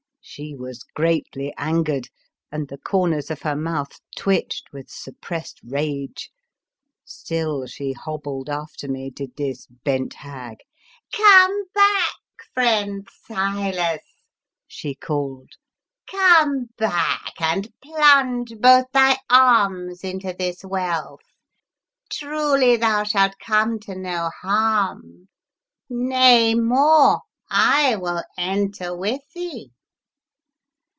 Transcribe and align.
She 0.23 0.55
was 0.55 0.83
greatly 0.83 1.51
angered 1.57 2.07
and 2.51 2.67
the 2.67 2.77
corners 2.77 3.31
of 3.31 3.41
her 3.41 3.55
mouth 3.55 3.99
twitched 4.15 4.71
with 4.71 4.87
suppressed 4.87 5.59
rage. 5.63 6.29
Still 7.03 7.65
she 7.65 7.93
hobbled 7.93 8.47
after 8.47 8.87
me, 8.87 9.09
did 9.09 9.35
this 9.35 9.65
bent 9.65 10.13
hag." 10.13 10.57
Come 11.17 11.63
back, 11.73 12.13
friend 12.53 13.07
Silas!" 13.27 14.03
she 14.67 14.93
called." 14.93 15.49
Come 16.11 16.69
back 16.77 17.33
and 17.39 17.73
plunge 17.83 18.53
both 18.59 18.85
thy 18.93 19.17
arms 19.27 20.03
into 20.03 20.35
this 20.37 20.63
wealth; 20.63 21.21
truly 22.11 22.77
thou 22.77 23.03
shalt 23.03 23.33
come 23.43 23.79
to 23.79 23.95
no 23.95 24.29
harm— 24.43 25.27
nay 25.89 26.53
more, 26.53 27.21
I 27.49 27.95
will 27.95 28.23
enter 28.37 28.95
with 28.95 29.21
thee!" 29.33 29.71